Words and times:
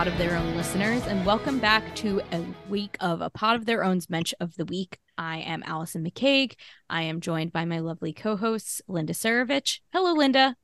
Pod 0.00 0.08
of 0.08 0.16
Their 0.16 0.34
Own 0.34 0.56
listeners, 0.56 1.06
and 1.08 1.26
welcome 1.26 1.58
back 1.58 1.94
to 1.96 2.22
a 2.32 2.42
week 2.70 2.96
of 3.00 3.20
a 3.20 3.28
Pod 3.28 3.56
of 3.56 3.66
Their 3.66 3.84
Own's 3.84 4.08
Mensch 4.08 4.32
of 4.40 4.54
the 4.54 4.64
Week. 4.64 4.98
I 5.18 5.40
am 5.40 5.62
Allison 5.66 6.02
McCague. 6.02 6.54
I 6.88 7.02
am 7.02 7.20
joined 7.20 7.52
by 7.52 7.66
my 7.66 7.80
lovely 7.80 8.14
co 8.14 8.34
hosts, 8.34 8.80
Linda 8.88 9.12
Surovich. 9.12 9.80
Hello, 9.92 10.14
Linda. 10.14 10.56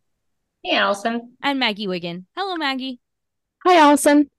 Hey, 0.62 0.78
Allison. 0.78 1.36
And 1.42 1.58
Maggie 1.60 1.86
Wiggin. 1.86 2.24
Hello, 2.34 2.56
Maggie. 2.56 2.98
Hi, 3.66 3.76
Allison. 3.76 4.30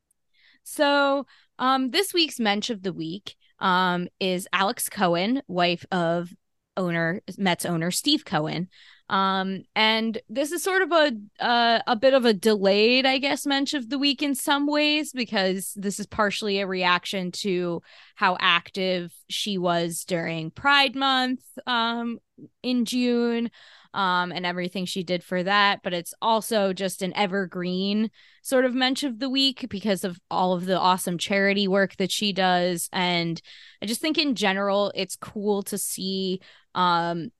So, 0.63 1.27
um, 1.59 1.91
this 1.91 2.11
week's 2.11 2.39
Mensch 2.39 2.71
of 2.71 2.81
the 2.81 2.91
Week 2.91 3.35
um, 3.59 4.07
is 4.19 4.47
Alex 4.51 4.89
Cohen, 4.89 5.43
wife 5.47 5.85
of 5.91 6.33
owner 6.75 7.21
Mets 7.37 7.67
owner 7.67 7.91
Steve 7.91 8.25
Cohen. 8.25 8.67
Um, 9.09 9.63
and 9.75 10.17
this 10.29 10.51
is 10.51 10.63
sort 10.63 10.81
of 10.81 10.91
a 10.91 11.11
uh, 11.39 11.79
a 11.87 11.95
bit 11.95 12.13
of 12.13 12.25
a 12.25 12.33
delayed, 12.33 13.05
I 13.05 13.19
guess, 13.19 13.45
mensch 13.45 13.73
of 13.73 13.89
the 13.89 13.97
week 13.97 14.21
in 14.21 14.35
some 14.35 14.67
ways 14.67 15.13
because 15.13 15.73
this 15.75 15.99
is 15.99 16.05
partially 16.05 16.59
a 16.59 16.67
reaction 16.67 17.31
to 17.43 17.81
how 18.15 18.37
active 18.39 19.13
she 19.29 19.57
was 19.57 20.03
during 20.03 20.51
Pride 20.51 20.95
Month 20.95 21.41
um, 21.65 22.19
in 22.61 22.83
June 22.83 23.49
um, 23.93 24.31
and 24.33 24.45
everything 24.45 24.85
she 24.85 25.03
did 25.03 25.23
for 25.23 25.41
that. 25.41 25.79
But 25.83 25.93
it's 25.93 26.13
also 26.21 26.73
just 26.73 27.01
an 27.01 27.15
evergreen 27.15 28.11
sort 28.41 28.65
of 28.65 28.75
mensch 28.75 29.03
of 29.03 29.19
the 29.19 29.29
week 29.29 29.67
because 29.69 30.03
of 30.03 30.19
all 30.29 30.53
of 30.53 30.65
the 30.65 30.77
awesome 30.77 31.17
charity 31.17 31.67
work 31.67 31.95
that 31.95 32.11
she 32.11 32.33
does. 32.33 32.89
And 32.91 33.41
I 33.81 33.85
just 33.85 34.01
think 34.01 34.17
in 34.17 34.35
general, 34.35 34.91
it's 34.95 35.15
cool 35.15 35.63
to 35.63 35.77
see 35.77 36.41
um 36.75 37.31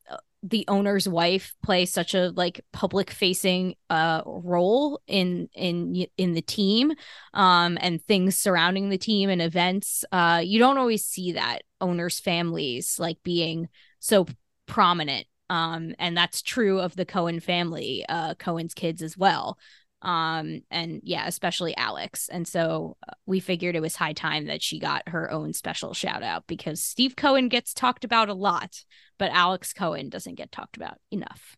the 0.50 0.66
owner's 0.68 1.08
wife 1.08 1.56
play 1.64 1.86
such 1.86 2.14
a 2.14 2.32
like 2.36 2.62
public 2.72 3.12
facing 3.12 3.76
uh 3.90 4.22
role 4.26 5.02
in 5.08 5.50
in 5.54 6.06
in 6.18 6.34
the 6.34 6.42
team 6.42 6.94
um 7.34 7.78
and 7.82 8.02
things 8.04 8.36
surrounding 8.38 8.90
the 8.90 8.98
team 8.98 9.30
and 9.30 9.42
events 9.42 10.06
uh 10.12 10.42
you 10.44 10.60
don't 10.60 10.78
always 10.78 11.04
see 11.04 11.34
that 11.34 11.64
owners 11.82 12.20
families 12.20 12.98
like 13.00 13.18
being 13.24 13.68
so 14.00 14.26
prominent 14.66 15.28
um 15.50 15.94
and 16.00 16.16
that's 16.16 16.42
true 16.42 16.80
of 16.80 16.96
the 16.96 17.06
Cohen 17.06 17.40
family 17.40 18.06
uh 18.08 18.34
Cohen's 18.36 18.74
kids 18.74 19.02
as 19.02 19.18
well 19.18 19.58
um 20.04 20.62
and 20.70 21.02
yeah 21.04 21.28
especially 21.28 21.76
alex 21.76 22.30
and 22.30 22.48
so 22.48 22.96
uh, 23.08 23.14
we 23.26 23.40
figured 23.40 23.76
it 23.76 23.82
was 23.82 23.96
high 23.96 24.14
time 24.14 24.46
that 24.46 24.62
she 24.62 24.80
got 24.80 25.08
her 25.10 25.32
own 25.32 25.54
special 25.54 25.94
shout 25.94 26.22
out 26.22 26.46
because 26.48 26.84
steve 26.84 27.16
cohen 27.16 27.50
gets 27.50 27.74
talked 27.74 28.04
about 28.06 28.30
a 28.30 28.34
lot 28.34 28.84
but 29.18 29.32
alex 29.32 29.74
cohen 29.74 30.08
doesn't 30.10 30.36
get 30.36 30.52
talked 30.52 30.78
about 30.78 31.00
enough 31.12 31.58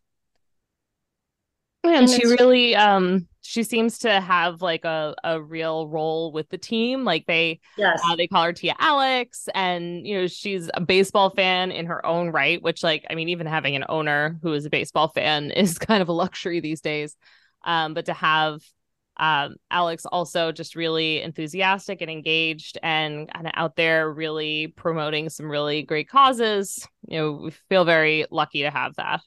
And, 1.82 1.96
And 1.96 2.10
she 2.10 2.26
really 2.26 2.76
um 2.76 3.26
she 3.42 3.62
seems 3.62 3.98
to 4.00 4.20
have 4.20 4.60
like 4.60 4.84
a, 4.84 5.14
a 5.24 5.40
real 5.40 5.88
role 5.88 6.30
with 6.30 6.48
the 6.50 6.58
team. 6.58 7.04
Like 7.04 7.24
they 7.26 7.60
Yes. 7.76 8.02
uh, 8.04 8.16
they 8.16 8.26
call 8.26 8.44
her 8.44 8.52
Tia 8.52 8.74
Alex 8.78 9.48
and 9.54 10.06
you 10.06 10.20
know 10.20 10.26
she's 10.26 10.70
a 10.74 10.80
baseball 10.80 11.30
fan 11.30 11.72
in 11.72 11.86
her 11.86 12.04
own 12.04 12.30
right, 12.30 12.62
which 12.62 12.82
like 12.82 13.06
I 13.08 13.14
mean 13.14 13.30
even 13.30 13.46
having 13.46 13.76
an 13.76 13.84
owner 13.88 14.38
who 14.42 14.52
is 14.52 14.66
a 14.66 14.70
baseball 14.70 15.08
fan 15.08 15.50
is 15.56 15.78
kind 15.78 16.02
of 16.02 16.08
a 16.08 16.12
luxury 16.12 16.60
these 16.60 16.82
days. 16.82 17.16
Um 17.64 17.94
but 17.94 18.06
to 18.06 18.14
have 18.14 18.62
um 19.16 19.56
Alex 19.70 20.06
also 20.06 20.52
just 20.52 20.76
really 20.76 21.22
enthusiastic 21.22 22.00
and 22.00 22.10
engaged 22.10 22.78
and 22.82 23.32
kind 23.32 23.46
of 23.46 23.52
out 23.56 23.76
there 23.76 24.10
really 24.12 24.68
promoting 24.68 25.28
some 25.28 25.50
really 25.50 25.82
great 25.82 26.08
causes. 26.08 26.86
You 27.06 27.18
know, 27.18 27.32
we 27.44 27.50
feel 27.68 27.84
very 27.84 28.26
lucky 28.30 28.62
to 28.62 28.70
have 28.70 28.96
that. 28.96 29.20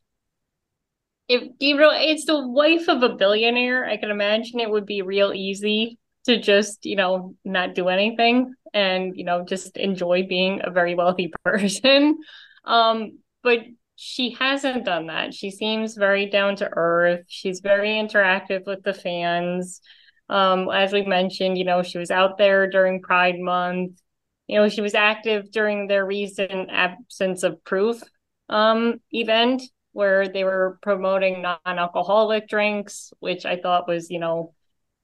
if 1.27 1.44
know 1.59 1.89
it's 1.94 2.25
the 2.25 2.47
wife 2.47 2.88
of 2.89 3.03
a 3.03 3.16
billionaire, 3.16 3.85
I 3.85 3.97
can 3.97 4.11
imagine 4.11 4.59
it 4.59 4.69
would 4.69 4.85
be 4.85 5.01
real 5.01 5.33
easy 5.33 5.97
to 6.25 6.39
just, 6.39 6.85
you 6.85 6.95
know, 6.95 7.35
not 7.44 7.75
do 7.75 7.88
anything 7.89 8.53
and, 8.73 9.15
you 9.15 9.23
know, 9.23 9.44
just 9.44 9.77
enjoy 9.77 10.25
being 10.27 10.61
a 10.63 10.71
very 10.71 10.95
wealthy 10.95 11.31
person. 11.45 12.19
Um, 12.65 13.19
but 13.41 13.59
she 14.06 14.31
hasn't 14.38 14.84
done 14.84 15.08
that. 15.08 15.34
She 15.34 15.50
seems 15.50 15.96
very 15.96 16.25
down 16.25 16.58
to 16.58 16.69
earth. 16.69 17.24
She's 17.30 17.62
very 17.62 17.91
interactive 17.91 18.66
with 18.66 18.84
the 18.84 18.94
fans. 18.94 19.80
Um, 20.28 20.69
as 20.69 20.91
we 20.91 21.03
mentioned, 21.03 21.58
you 21.58 21.64
know, 21.64 21.84
she 21.84 21.97
was 21.97 22.12
out 22.12 22.38
there 22.38 22.69
during 22.69 23.02
Pride 23.02 23.40
Month. 23.40 24.02
You 24.47 24.59
know, 24.59 24.68
she 24.68 24.81
was 24.81 24.94
active 24.94 25.52
during 25.52 25.88
their 25.88 26.06
recent 26.06 26.69
absence 26.69 27.44
of 27.44 27.63
proof 27.63 28.02
um 28.50 29.00
event 29.12 29.63
where 29.94 30.28
they 30.28 30.44
were 30.44 30.78
promoting 30.81 31.42
non-alcoholic 31.42 32.50
drinks, 32.50 33.13
which 33.22 33.46
I 33.46 33.56
thought 33.56 33.88
was, 33.88 34.09
you 34.09 34.19
know, 34.19 34.53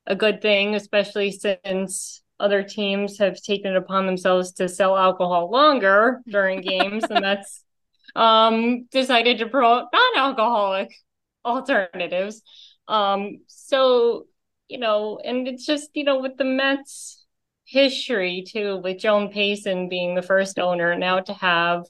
a 0.08 0.16
good 0.16 0.42
thing, 0.42 0.76
especially 0.76 1.32
since 1.32 2.22
other 2.38 2.64
teams 2.64 3.18
have 3.20 3.42
taken 3.42 3.72
it 3.72 3.78
upon 3.78 4.08
themselves 4.08 4.52
to 4.54 4.68
sell 4.68 4.98
alcohol 4.98 5.50
longer 5.50 6.20
during 6.28 6.60
games, 6.60 7.06
and 7.10 7.24
that's 7.24 7.64
um 8.16 8.86
decided 8.92 9.40
to 9.40 9.48
promote 9.48 9.86
non-alcoholic 9.94 10.94
alternatives. 11.46 12.42
Um, 12.88 13.40
so 13.48 14.26
you 14.70 14.78
know, 14.78 15.20
and 15.24 15.48
it's 15.48 15.66
just, 15.66 15.90
you 15.96 16.04
know, 16.04 16.20
with 16.20 16.38
the 16.38 16.46
Mets 16.46 17.26
history 17.66 18.44
too, 18.48 18.78
with 18.78 19.00
Joan 19.00 19.30
Payson 19.30 19.90
being 19.90 20.16
the 20.16 20.22
first 20.22 20.60
owner, 20.60 20.96
now 20.96 21.20
to 21.20 21.34
have 21.34 21.86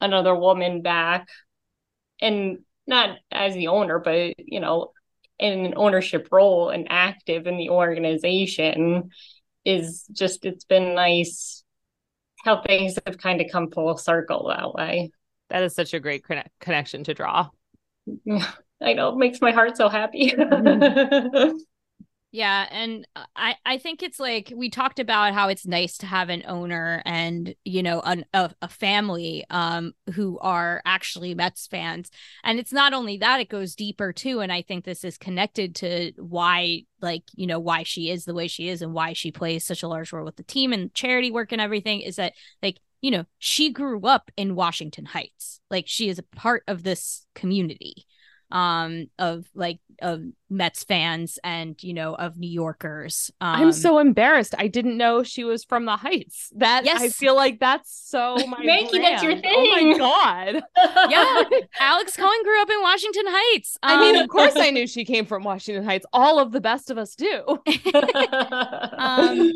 another 0.00 0.34
woman 0.34 0.82
back 0.82 1.28
and 2.20 2.58
not 2.86 3.18
as 3.32 3.54
the 3.54 3.68
owner, 3.68 3.98
but 3.98 4.34
you 4.38 4.60
know, 4.60 4.92
in 5.38 5.66
an 5.66 5.74
ownership 5.76 6.28
role 6.30 6.70
and 6.70 6.86
active 6.90 7.46
in 7.46 7.56
the 7.56 7.70
organization 7.70 9.10
is 9.64 10.06
just 10.12 10.44
it's 10.44 10.64
been 10.64 10.94
nice 10.94 11.64
how 12.44 12.62
things 12.62 12.96
have 13.04 13.18
kind 13.18 13.40
of 13.40 13.48
come 13.50 13.70
full 13.70 13.96
circle 13.96 14.48
that 14.48 14.72
way. 14.72 15.10
That 15.48 15.62
is 15.62 15.74
such 15.74 15.94
a 15.94 16.00
great 16.00 16.24
conne- 16.24 16.48
connection 16.60 17.04
to 17.04 17.14
draw. 17.14 17.48
I 18.82 18.92
know 18.92 19.10
it 19.10 19.16
makes 19.16 19.40
my 19.40 19.52
heart 19.52 19.76
so 19.76 19.88
happy. 19.88 20.34
Yeah, 22.32 22.66
and 22.70 23.06
I 23.34 23.54
I 23.64 23.78
think 23.78 24.02
it's 24.02 24.20
like 24.20 24.52
we 24.54 24.68
talked 24.68 24.98
about 24.98 25.32
how 25.32 25.48
it's 25.48 25.64
nice 25.64 25.96
to 25.98 26.06
have 26.06 26.28
an 26.28 26.42
owner 26.46 27.00
and 27.06 27.54
you 27.64 27.82
know 27.82 28.00
an, 28.00 28.26
a 28.34 28.50
a 28.60 28.68
family 28.68 29.46
um 29.48 29.94
who 30.12 30.38
are 30.40 30.82
actually 30.84 31.34
Mets 31.34 31.66
fans, 31.66 32.10
and 32.44 32.58
it's 32.58 32.74
not 32.74 32.92
only 32.92 33.16
that 33.18 33.40
it 33.40 33.48
goes 33.48 33.74
deeper 33.74 34.12
too, 34.12 34.40
and 34.40 34.52
I 34.52 34.60
think 34.60 34.84
this 34.84 35.02
is 35.02 35.16
connected 35.16 35.76
to 35.76 36.12
why 36.18 36.82
like 37.00 37.22
you 37.34 37.46
know 37.46 37.60
why 37.60 37.84
she 37.84 38.10
is 38.10 38.26
the 38.26 38.34
way 38.34 38.48
she 38.48 38.68
is 38.68 38.82
and 38.82 38.92
why 38.92 39.14
she 39.14 39.32
plays 39.32 39.64
such 39.64 39.82
a 39.82 39.88
large 39.88 40.12
role 40.12 40.26
with 40.26 40.36
the 40.36 40.42
team 40.42 40.74
and 40.74 40.92
charity 40.92 41.30
work 41.30 41.52
and 41.52 41.60
everything 41.62 42.00
is 42.02 42.16
that 42.16 42.34
like 42.62 42.80
you 43.00 43.10
know 43.10 43.24
she 43.38 43.70
grew 43.72 44.00
up 44.06 44.30
in 44.36 44.54
Washington 44.54 45.04
Heights, 45.06 45.60
like 45.70 45.84
she 45.86 46.08
is 46.08 46.18
a 46.18 46.22
part 46.22 46.62
of 46.66 46.82
this 46.82 47.26
community 47.34 48.06
um 48.52 49.08
of 49.18 49.44
like 49.56 49.80
of 50.00 50.22
Mets 50.48 50.84
fans 50.84 51.36
and 51.42 51.74
you 51.82 51.92
know 51.92 52.14
of 52.14 52.36
New 52.36 52.48
Yorkers. 52.48 53.28
Um, 53.40 53.60
I'm 53.60 53.72
so 53.72 53.98
embarrassed. 53.98 54.54
I 54.56 54.68
didn't 54.68 54.96
know 54.96 55.24
she 55.24 55.42
was 55.42 55.64
from 55.64 55.84
the 55.84 55.96
Heights. 55.96 56.52
That 56.54 56.84
Yes. 56.84 57.02
I 57.02 57.08
feel 57.08 57.34
like 57.34 57.58
that's 57.58 57.90
so 58.08 58.36
my 58.46 58.64
that's 58.64 58.92
your 59.24 59.32
brand. 59.34 59.44
Oh 59.46 59.70
my 59.72 59.98
god. 59.98 60.62
yeah, 61.10 61.42
Alex 61.80 62.16
Cohen 62.16 62.42
grew 62.44 62.62
up 62.62 62.70
in 62.70 62.80
Washington 62.82 63.24
Heights. 63.26 63.76
I 63.82 63.98
mean, 63.98 64.14
Um, 64.14 64.22
of 64.22 64.28
course 64.28 64.54
I 64.54 64.70
knew 64.70 64.86
she 64.86 65.04
came 65.04 65.26
from 65.26 65.42
Washington 65.42 65.82
Heights. 65.82 66.06
All 66.12 66.38
of 66.38 66.52
the 66.52 66.60
best 66.60 66.88
of 66.88 66.98
us 66.98 67.16
do. 67.16 67.42
um 68.96 69.50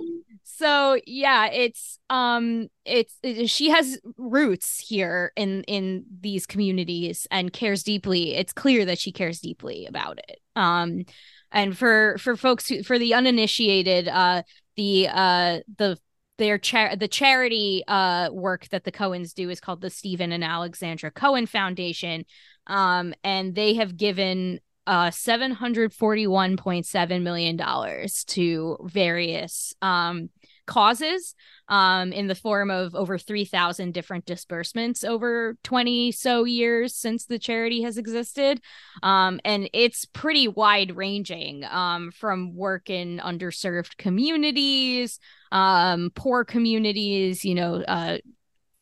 so 0.60 1.00
yeah 1.06 1.46
it's 1.46 1.98
um 2.10 2.68
it's 2.84 3.16
it- 3.22 3.48
she 3.48 3.70
has 3.70 3.98
roots 4.18 4.78
here 4.78 5.32
in 5.36 5.62
in 5.64 6.04
these 6.20 6.46
communities 6.46 7.26
and 7.30 7.52
cares 7.52 7.82
deeply. 7.82 8.34
It's 8.34 8.52
clear 8.52 8.84
that 8.84 8.98
she 8.98 9.10
cares 9.10 9.40
deeply 9.40 9.86
about 9.86 10.18
it. 10.28 10.38
Um 10.56 11.04
and 11.50 11.76
for 11.76 12.18
for 12.18 12.36
folks 12.36 12.68
who 12.68 12.82
for 12.82 12.98
the 12.98 13.14
uninitiated 13.14 14.06
uh 14.08 14.42
the 14.76 15.08
uh 15.08 15.60
the 15.78 15.98
their 16.36 16.58
char- 16.58 16.96
the 16.96 17.08
charity 17.08 17.82
uh 17.88 18.28
work 18.30 18.68
that 18.68 18.84
the 18.84 18.92
Cohens 18.92 19.32
do 19.32 19.48
is 19.48 19.60
called 19.60 19.80
the 19.80 19.90
Steven 19.90 20.30
and 20.30 20.44
Alexandra 20.44 21.10
Cohen 21.10 21.46
Foundation. 21.46 22.26
Um 22.66 23.14
and 23.24 23.54
they 23.54 23.74
have 23.74 23.96
given 23.96 24.60
uh 24.86 25.10
741.7 25.10 27.22
million 27.22 27.56
dollars 27.56 28.24
to 28.24 28.76
various 28.84 29.72
um 29.80 30.28
causes 30.70 31.34
um 31.68 32.12
in 32.12 32.28
the 32.28 32.34
form 32.34 32.70
of 32.70 32.94
over 32.94 33.18
3000 33.18 33.92
different 33.92 34.24
disbursements 34.24 35.02
over 35.02 35.56
20 35.64 36.12
so 36.12 36.44
years 36.44 36.94
since 36.94 37.26
the 37.26 37.38
charity 37.40 37.82
has 37.82 37.98
existed. 37.98 38.60
Um 39.02 39.40
and 39.44 39.68
it's 39.72 40.04
pretty 40.04 40.46
wide 40.46 40.96
ranging 40.96 41.64
um 41.64 42.12
from 42.12 42.54
work 42.54 42.88
in 42.88 43.18
underserved 43.18 43.96
communities 43.96 45.18
um 45.50 46.12
poor 46.14 46.44
communities 46.44 47.44
you 47.44 47.56
know 47.56 47.82
uh 47.82 48.18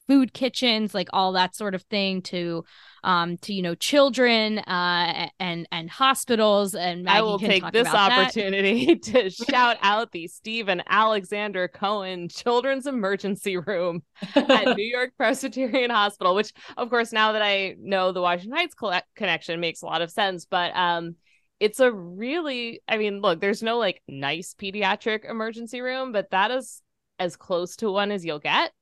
food 0.09 0.33
kitchens 0.33 0.95
like 0.95 1.09
all 1.13 1.33
that 1.33 1.55
sort 1.55 1.75
of 1.75 1.83
thing 1.83 2.23
to 2.23 2.65
um 3.05 3.37
to 3.37 3.53
you 3.53 3.63
know 3.63 3.75
children 3.75 4.59
uh 4.61 5.29
and 5.39 5.69
and 5.71 5.91
hospitals 5.91 6.75
and 6.75 7.05
Maggie 7.05 7.19
I 7.19 7.23
will 7.23 7.39
can 7.39 7.49
take 7.49 7.63
talk 7.63 7.73
this 7.73 7.87
about 7.89 8.09
that. 8.09 8.21
opportunity 8.23 8.97
to 8.97 9.31
shout 9.31 9.77
out 9.83 10.11
the 10.13 10.27
Steven 10.27 10.83
Alexander 10.89 11.69
Cohen 11.69 12.29
Children's 12.29 12.87
Emergency 12.87 13.57
Room 13.59 14.03
at 14.35 14.77
New 14.77 14.85
York 14.85 15.13
Presbyterian 15.17 15.91
Hospital, 15.91 16.35
which, 16.35 16.53
of 16.77 16.91
course, 16.91 17.13
now 17.13 17.33
that 17.33 17.43
I 17.43 17.77
know 17.79 18.13
the 18.13 18.23
Washington 18.23 18.57
Heights 18.57 18.75
colle- 18.75 19.03
connection 19.15 19.61
makes 19.61 19.83
a 19.83 19.87
lot 19.87 20.03
of 20.03 20.11
sense. 20.11 20.47
But 20.47 20.75
um, 20.77 21.17
it's 21.61 21.81
a 21.81 21.93
really, 21.93 22.81
I 22.89 22.97
mean, 22.97 23.21
look, 23.21 23.41
there's 23.41 23.63
no 23.63 23.79
like 23.79 24.03
nice 24.09 24.55
pediatric 24.55 25.29
emergency 25.29 25.81
room, 25.81 26.13
but 26.13 26.31
that 26.31 26.51
is 26.51 26.83
as 27.19 27.37
close 27.37 27.77
to 27.77 27.91
one 27.91 28.11
as 28.11 28.25
you'll 28.25 28.39
get. 28.39 28.73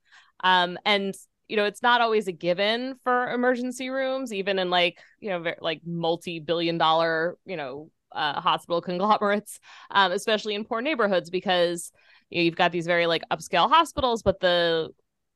Um, 0.46 0.78
and 0.84 1.12
you 1.48 1.56
know, 1.56 1.64
it's 1.64 1.82
not 1.82 2.00
always 2.00 2.28
a 2.28 2.32
given 2.32 2.96
for 3.02 3.32
emergency 3.32 3.90
rooms, 3.90 4.32
even 4.32 4.58
in 4.58 4.70
like, 4.70 4.98
you 5.20 5.30
know, 5.30 5.44
like 5.60 5.80
multi 5.84 6.40
billion 6.40 6.78
dollar, 6.78 7.36
you 7.44 7.56
know, 7.56 7.90
uh, 8.12 8.40
hospital 8.40 8.80
conglomerates, 8.88 9.58
um, 9.90 10.12
especially 10.12 10.54
in 10.54 10.64
poor 10.64 10.80
neighborhoods, 10.80 11.30
because 11.30 11.92
you 12.30 12.38
know, 12.38 12.44
you've 12.44 12.56
got 12.56 12.72
these 12.72 12.86
very 12.86 13.06
like 13.06 13.22
upscale 13.30 13.68
hospitals, 13.68 14.22
but 14.22 14.40
the 14.40 14.90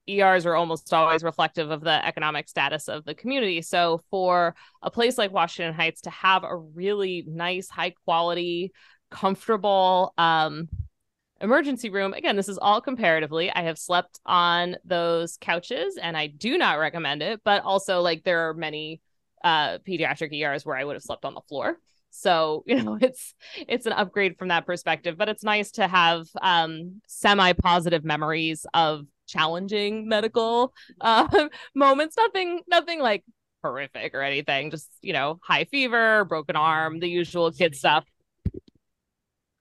ERs 0.08 0.46
are 0.46 0.54
almost 0.56 0.92
always 0.92 1.22
reflective 1.22 1.70
of 1.70 1.82
the 1.82 2.06
economic 2.06 2.48
status 2.48 2.88
of 2.88 3.04
the 3.04 3.14
community. 3.14 3.62
So 3.62 4.02
for 4.10 4.54
a 4.82 4.90
place 4.90 5.18
like 5.18 5.32
Washington 5.32 5.74
Heights 5.74 6.02
to 6.02 6.10
have 6.10 6.44
a 6.44 6.56
really 6.56 7.24
nice, 7.26 7.68
high 7.68 7.94
quality, 8.04 8.72
comfortable 9.10 10.12
um, 10.18 10.68
emergency 11.40 11.90
room, 11.90 12.12
again, 12.12 12.37
this 12.37 12.48
is 12.48 12.58
all 12.58 12.81
comparatively. 12.81 13.50
I 13.50 13.62
have 13.62 13.78
slept 13.78 14.20
on 14.26 14.76
those 14.84 15.37
couches 15.40 15.98
and 16.00 16.16
I 16.16 16.26
do 16.26 16.58
not 16.58 16.78
recommend 16.78 17.22
it, 17.22 17.40
but 17.44 17.62
also 17.62 18.00
like 18.00 18.25
there 18.25 18.48
are 18.48 18.54
many 18.54 19.00
uh 19.42 19.78
pediatric 19.78 20.34
ERs 20.34 20.66
where 20.66 20.76
I 20.76 20.84
would 20.84 20.96
have 20.96 21.02
slept 21.02 21.25
on 21.25 21.34
the 21.34 21.40
floor. 21.42 21.78
So, 22.10 22.62
you 22.66 22.82
know, 22.82 22.98
it's 23.00 23.34
it's 23.56 23.87
an 23.87 23.92
upgrade 23.92 24.38
from 24.38 24.48
that 24.48 24.66
perspective, 24.66 25.16
but 25.16 25.28
it's 25.28 25.44
nice 25.44 25.72
to 25.72 25.88
have 25.88 26.26
um 26.42 27.00
semi-positive 27.06 28.04
memories 28.04 28.66
of 28.75 29.06
challenging 29.26 30.08
medical 30.08 30.75
uh 31.00 31.48
moments, 31.75 32.16
nothing 32.16 32.60
nothing 32.69 33.00
like 33.00 33.25
horrific 33.62 34.14
or 34.14 34.22
anything, 34.22 34.70
just, 34.70 34.88
you 35.02 35.12
know, 35.12 35.38
high 35.42 35.64
fever, 35.64 36.25
broken 36.25 36.56
arm, 36.56 36.98
the 36.98 37.08
usual 37.08 37.52
kid 37.52 37.75
stuff. 37.76 38.04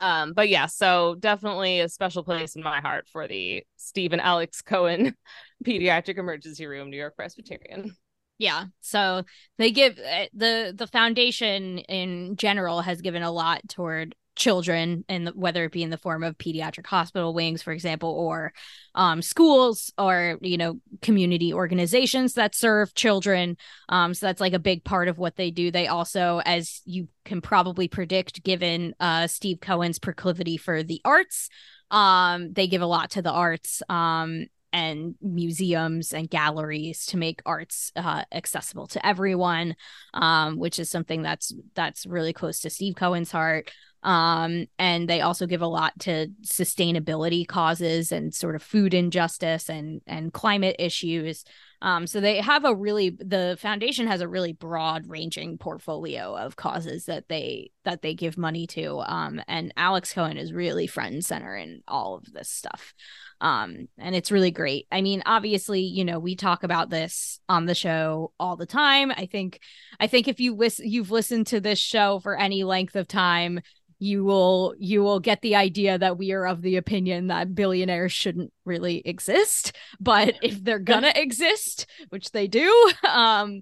Um, 0.02 0.34
but 0.34 0.50
yeah, 0.50 0.68
so 0.68 1.16
definitely 1.20 1.80
a 1.82 1.90
special 1.90 2.24
place 2.24 2.56
in 2.56 2.64
my 2.64 2.80
heart 2.80 3.08
for 3.12 3.28
the 3.28 3.64
Steven 3.78 4.20
Alex 4.20 4.62
Cohen 4.62 5.16
Pediatric 5.66 6.18
Emergency 6.18 6.66
Room, 6.66 6.90
New 6.90 6.98
York 6.98 7.16
Presbyterian. 7.16 7.96
yeah 8.38 8.66
so 8.80 9.24
they 9.58 9.72
give 9.72 10.00
uh, 10.00 10.26
the 10.34 10.74
the 10.76 10.88
foundation 10.88 11.80
in 11.80 12.36
general 12.38 12.82
has 12.82 13.02
given 13.02 13.22
a 13.22 13.32
lot 13.32 13.62
toward 13.68 14.16
children 14.40 15.06
and 15.08 15.30
whether 15.36 15.66
it 15.66 15.72
be 15.72 15.84
in 15.84 15.92
the 15.92 15.98
form 15.98 16.24
of 16.24 16.38
pediatric 16.38 16.88
hospital 16.88 17.34
wings 17.34 17.62
for 17.62 17.72
example 17.72 18.10
or 18.10 18.54
um, 18.96 19.22
schools 19.22 19.94
or 19.98 20.40
you 20.42 20.58
know 20.58 20.80
community 21.02 21.54
organizations 21.54 22.34
that 22.34 22.56
serve 22.56 22.94
children. 22.96 23.58
Um, 23.90 24.14
so 24.14 24.26
that's 24.26 24.42
like 24.42 24.54
a 24.54 24.60
big 24.60 24.84
part 24.84 25.08
of 25.08 25.20
what 25.20 25.36
they 25.36 25.52
do. 25.52 25.70
They 25.70 25.88
also 25.88 26.42
as 26.46 26.82
you 26.86 27.08
can 27.26 27.42
probably 27.42 27.88
predict 27.88 28.44
given 28.44 28.96
uh, 29.00 29.28
steve 29.28 29.60
cohen's 29.60 30.00
proclivity 30.00 30.58
for 30.58 30.82
the 30.82 31.02
arts 31.06 31.50
um, 31.92 32.54
they 32.54 32.68
give 32.68 32.82
a 32.82 32.88
lot 32.88 33.12
to 33.12 33.22
the 33.22 33.32
arts. 33.32 33.82
Um, 33.90 34.46
and 34.72 35.16
museums 35.22 36.14
and 36.14 36.30
galleries 36.30 37.06
to 37.08 37.18
make 37.18 37.42
arts 37.46 37.92
uh, 37.96 38.24
accessible 38.32 38.88
to 38.88 39.06
everyone, 39.06 39.76
um, 40.14 40.58
which 40.58 40.80
is 40.80 40.90
something 40.90 41.22
that's 41.22 41.54
that's 41.76 42.06
really 42.06 42.34
close 42.34 42.60
to 42.62 42.70
Steve 42.70 42.96
Cohen's 42.96 43.32
heart. 43.32 43.72
Um, 44.02 44.68
and 44.78 45.10
they 45.10 45.22
also 45.22 45.46
give 45.46 45.62
a 45.62 45.68
lot 45.68 45.98
to 46.02 46.28
sustainability 46.44 47.46
causes 47.46 48.12
and 48.12 48.34
sort 48.34 48.56
of 48.56 48.64
food 48.64 48.94
injustice 48.94 49.70
and 49.70 50.02
and 50.08 50.32
climate 50.32 50.78
issues. 50.80 51.44
Um, 51.82 52.08
so 52.08 52.20
they 52.20 52.42
have 52.42 52.66
a 52.66 52.76
really 52.76 53.10
the 53.10 53.58
foundation 53.60 54.08
has 54.08 54.22
a 54.22 54.28
really 54.28 54.54
broad 54.54 55.08
ranging 55.08 55.58
portfolio 55.58 56.36
of 56.36 56.56
causes 56.56 57.06
that 57.06 57.30
they 57.30 57.72
that 57.86 58.02
they 58.02 58.14
give 58.14 58.38
money 58.38 58.68
to. 58.68 59.00
Um, 59.00 59.42
and 59.48 59.74
Alex 59.78 60.14
Cohen 60.14 60.38
is 60.38 60.52
really 60.52 60.88
front 60.88 61.14
and 61.14 61.26
center 61.26 61.56
in 61.56 61.82
all 61.88 62.16
of 62.16 62.32
this 62.34 62.50
stuff. 62.50 62.94
Um 63.42 63.88
and 63.98 64.16
it's 64.16 64.32
really 64.32 64.52
great. 64.52 64.88
I 64.92 65.02
mean 65.02 65.24
obviously 65.26 65.82
you 65.82 66.04
know 66.04 66.20
we 66.20 66.36
talk 66.36 66.64
about 66.64 66.90
this 66.90 67.40
on 67.48 67.66
the 67.66 67.76
show 67.76 68.34
all 68.40 68.58
the 68.58 68.66
time. 68.66 69.12
I 69.12 69.26
think 69.26 69.60
i 70.00 70.08
think 70.08 70.28
if 70.28 70.40
you 70.40 70.56
listen 70.56 70.90
you've 70.90 71.12
listened 71.12 71.48
to 71.48 71.60
this 71.60 71.80
show 71.80 72.20
for 72.20 72.38
any 72.38 72.64
length 72.64 72.96
of 72.96 73.08
time 73.08 73.62
you 74.00 74.24
will 74.24 74.74
you 74.80 75.04
will 75.04 75.20
get 75.20 75.42
the 75.42 75.56
idea 75.56 75.98
that 75.98 76.18
we 76.18 76.32
are 76.32 76.46
of 76.48 76.62
the 76.62 76.78
opinion 76.78 77.28
that 77.28 77.54
billionaires 77.54 78.12
shouldn't 78.14 78.52
really 78.66 79.02
exist 79.06 79.76
but 80.00 80.36
if 80.42 80.64
they're 80.64 80.80
gonna 80.80 81.12
exist 81.16 81.86
which 82.10 82.32
they 82.32 82.48
do 82.48 82.92
um 83.08 83.62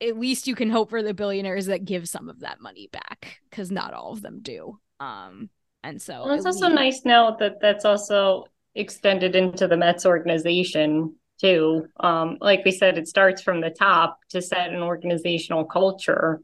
at 0.00 0.16
least 0.16 0.46
you 0.46 0.54
can 0.54 0.70
hope 0.70 0.90
for 0.90 1.02
the 1.02 1.12
billionaires 1.12 1.66
that 1.66 1.84
give 1.84 2.08
some 2.08 2.28
of 2.28 2.40
that 2.40 2.60
money 2.60 2.88
back 2.92 3.38
because 3.50 3.70
not 3.70 3.92
all 3.92 4.12
of 4.12 4.22
them 4.22 4.38
do 4.40 4.78
um 5.00 5.50
and 5.82 6.00
so 6.00 6.24
Well, 6.24 6.34
it's 6.34 6.46
also 6.46 6.66
least- 6.66 6.74
nice 6.74 7.04
now 7.04 7.32
that 7.32 7.60
that's 7.60 7.84
also 7.84 8.44
extended 8.74 9.34
into 9.34 9.66
the 9.66 9.76
Mets 9.76 10.06
organization 10.06 11.16
too. 11.40 11.86
Um, 12.00 12.36
like 12.40 12.64
we 12.64 12.72
said, 12.72 12.98
it 12.98 13.06
starts 13.06 13.42
from 13.42 13.60
the 13.60 13.70
top 13.70 14.18
to 14.30 14.42
set 14.42 14.70
an 14.72 14.82
organizational 14.82 15.64
culture, 15.64 16.40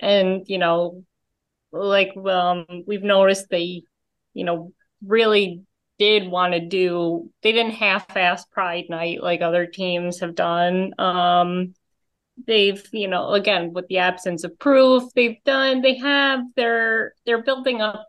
and 0.00 0.42
you 0.46 0.56
know, 0.58 1.04
like 1.72 2.16
um, 2.16 2.66
we've 2.86 3.02
noticed 3.02 3.48
they, 3.50 3.82
you 4.34 4.44
know, 4.44 4.72
really 5.04 5.62
did 5.98 6.28
want 6.28 6.54
to 6.54 6.60
do. 6.60 7.30
They 7.42 7.52
didn't 7.52 7.72
half-ass 7.72 8.46
Pride 8.46 8.86
Night 8.88 9.22
like 9.22 9.42
other 9.42 9.66
teams 9.66 10.20
have 10.20 10.34
done. 10.34 10.92
Um, 10.98 11.74
they've 12.46 12.82
you 12.92 13.08
know 13.08 13.30
again 13.32 13.72
with 13.72 13.86
the 13.88 13.98
absence 13.98 14.44
of 14.44 14.58
proof 14.58 15.04
they've 15.14 15.42
done 15.44 15.82
they 15.82 15.96
have 15.98 16.40
they're 16.56 17.12
they're 17.26 17.42
building 17.42 17.80
up 17.80 18.06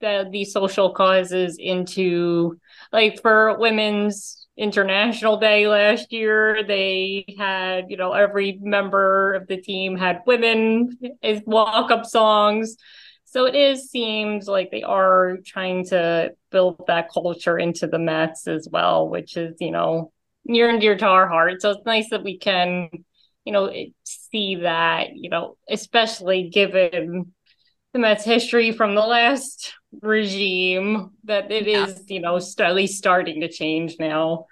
the 0.00 0.28
these 0.30 0.52
social 0.52 0.92
causes 0.92 1.56
into 1.58 2.58
like 2.92 3.20
for 3.20 3.58
women's 3.58 4.47
international 4.58 5.38
day 5.38 5.68
last 5.68 6.12
year. 6.12 6.62
They 6.66 7.24
had 7.38 7.86
you 7.88 7.96
know 7.96 8.12
every 8.12 8.58
member 8.60 9.34
of 9.34 9.46
the 9.46 9.56
team 9.56 9.96
had 9.96 10.22
women 10.26 10.98
as 11.22 11.40
walk-up 11.46 12.04
songs. 12.04 12.76
So 13.24 13.44
it 13.44 13.54
is 13.54 13.90
seems 13.90 14.48
like 14.48 14.70
they 14.70 14.82
are 14.82 15.36
trying 15.44 15.84
to 15.86 16.32
build 16.50 16.82
that 16.86 17.10
culture 17.12 17.58
into 17.58 17.86
the 17.86 17.98
mets 17.98 18.48
as 18.48 18.66
well 18.70 19.08
which 19.08 19.36
is 19.36 19.54
you 19.60 19.70
know 19.70 20.12
near 20.44 20.68
and 20.70 20.80
dear 20.80 20.96
to 20.96 21.06
our 21.06 21.28
heart. 21.28 21.62
So 21.62 21.70
it's 21.70 21.86
nice 21.86 22.10
that 22.10 22.24
we 22.24 22.38
can 22.38 22.88
you 23.44 23.52
know 23.52 23.72
see 24.04 24.56
that 24.56 25.10
you 25.14 25.30
know 25.30 25.56
especially 25.70 26.50
given 26.50 27.32
the 27.92 27.98
Mets 27.98 28.24
history 28.24 28.72
from 28.72 28.94
the 28.94 29.00
last 29.06 29.74
regime 30.02 31.10
that 31.24 31.50
it 31.50 31.66
Yeah. 31.66 31.86
is, 31.86 32.04
you 32.10 32.20
know, 32.20 32.38
st- 32.38 32.68
at 32.68 32.74
least 32.74 32.98
starting 32.98 33.40
to 33.40 33.48
change 33.48 33.96
now. 33.98 34.46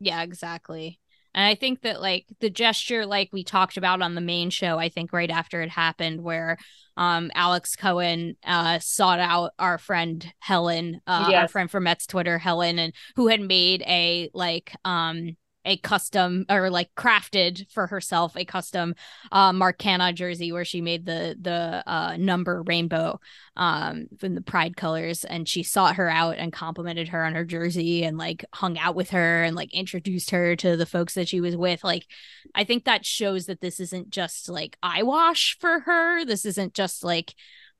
Yeah, 0.00 0.22
exactly. 0.22 0.98
And 1.34 1.44
I 1.44 1.54
think 1.56 1.80
that 1.82 2.00
like 2.00 2.26
the 2.40 2.50
gesture 2.50 3.06
like 3.06 3.30
we 3.32 3.42
talked 3.42 3.76
about 3.76 4.02
on 4.02 4.14
the 4.14 4.20
main 4.20 4.50
show, 4.50 4.78
I 4.78 4.88
think 4.88 5.12
right 5.12 5.30
after 5.30 5.62
it 5.62 5.70
happened 5.70 6.22
where 6.22 6.58
um 6.96 7.30
Alex 7.34 7.74
Cohen 7.74 8.36
uh 8.44 8.78
sought 8.78 9.18
out 9.18 9.52
our 9.58 9.78
friend 9.78 10.32
Helen, 10.38 11.00
uh 11.06 11.32
our 11.34 11.48
friend 11.48 11.70
from 11.70 11.84
Mets 11.84 12.06
Twitter, 12.06 12.38
Helen, 12.38 12.78
and 12.78 12.92
who 13.16 13.28
had 13.28 13.40
made 13.40 13.82
a 13.82 14.30
like 14.32 14.74
um 14.84 15.36
a 15.64 15.76
custom 15.78 16.44
or 16.50 16.70
like 16.70 16.94
crafted 16.94 17.70
for 17.70 17.86
herself 17.86 18.36
a 18.36 18.44
custom 18.44 18.94
uh 19.32 19.52
Mark 19.52 19.78
Canha 19.78 20.14
jersey 20.14 20.52
where 20.52 20.64
she 20.64 20.80
made 20.80 21.06
the 21.06 21.36
the 21.40 21.82
uh 21.86 22.16
number 22.18 22.62
rainbow 22.62 23.18
um 23.56 24.06
the 24.20 24.42
pride 24.42 24.76
colors. 24.76 25.24
And 25.24 25.48
she 25.48 25.62
sought 25.62 25.96
her 25.96 26.08
out 26.08 26.36
and 26.38 26.52
complimented 26.52 27.08
her 27.08 27.24
on 27.24 27.34
her 27.34 27.44
jersey 27.44 28.04
and 28.04 28.18
like 28.18 28.44
hung 28.52 28.78
out 28.78 28.94
with 28.94 29.10
her 29.10 29.42
and 29.42 29.56
like 29.56 29.72
introduced 29.72 30.30
her 30.30 30.56
to 30.56 30.76
the 30.76 30.86
folks 30.86 31.14
that 31.14 31.28
she 31.28 31.40
was 31.40 31.56
with. 31.56 31.84
Like 31.84 32.06
i 32.54 32.64
think 32.64 32.84
that 32.84 33.04
shows 33.06 33.46
that 33.46 33.60
this 33.60 33.80
isn't 33.80 34.10
just 34.10 34.48
like 34.48 34.76
eyewash 34.82 35.58
for 35.60 35.80
her. 35.80 36.24
This 36.24 36.44
isn't 36.44 36.74
just 36.74 37.04
like 37.04 37.34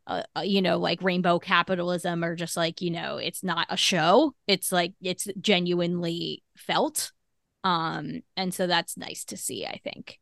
uh, 0.06 0.22
uh, 0.36 0.42
you 0.42 0.60
know 0.60 0.78
like 0.78 1.02
rainbow 1.02 1.38
capitalism 1.38 2.22
or 2.22 2.36
just 2.36 2.56
like 2.56 2.82
you 2.82 2.90
know 2.90 3.16
it's 3.16 3.42
not 3.42 3.66
a 3.70 3.76
show. 3.76 4.34
It's 4.46 4.70
like 4.70 4.92
it's 5.00 5.28
genuinely 5.40 6.42
felt 6.56 7.12
um 7.64 8.20
and 8.36 8.54
so 8.54 8.66
that's 8.66 8.96
nice 8.96 9.24
to 9.24 9.36
see 9.36 9.66
i 9.66 9.80
think 9.82 10.18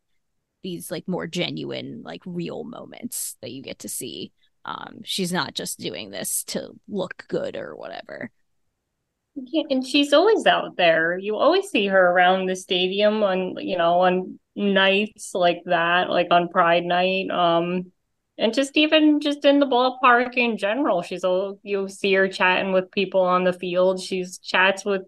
these 0.63 0.91
like 0.91 1.09
more 1.09 1.27
genuine 1.27 2.03
like 2.05 2.23
real 2.25 2.65
moments 2.65 3.37
that 3.43 3.51
you 3.53 3.63
get 3.63 3.81
to 3.81 3.89
see 3.89 4.33
um 4.65 5.01
she's 5.05 5.33
not 5.33 5.55
just 5.55 5.81
doing 5.81 6.11
this 6.11 6.45
to 6.45 6.71
look 6.89 7.25
good 7.29 7.57
or 7.57 7.77
whatever 7.77 8.31
Yeah, 9.35 9.63
and 9.71 9.87
she's 9.87 10.13
always 10.13 10.45
out 10.47 10.77
there. 10.77 11.17
You 11.19 11.37
always 11.37 11.71
see 11.71 11.87
her 11.87 12.11
around 12.11 12.47
the 12.47 12.57
stadium 12.57 13.23
on, 13.23 13.57
you 13.59 13.79
know, 13.79 14.01
on 14.03 14.39
nights 14.55 15.35
like 15.35 15.63
that, 15.67 16.11
like 16.11 16.29
on 16.31 16.49
Pride 16.49 16.85
Night. 16.85 17.31
Um, 17.31 17.93
and 18.37 18.53
just 18.53 18.77
even 18.77 19.21
just 19.21 19.45
in 19.47 19.59
the 19.59 19.67
ballpark 19.67 20.37
in 20.37 20.59
general, 20.59 21.01
she's 21.03 21.25
all 21.25 21.59
you 21.63 21.89
see 21.89 22.13
her 22.15 22.29
chatting 22.29 22.73
with 22.73 22.91
people 22.91 23.23
on 23.23 23.45
the 23.45 23.53
field. 23.55 24.01
She's 24.03 24.39
chats 24.39 24.85
with 24.85 25.03